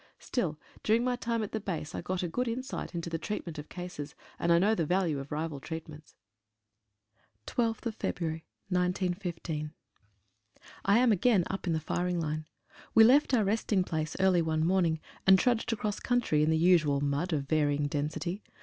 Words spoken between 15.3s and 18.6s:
trudged across country in the usual mud of varying density.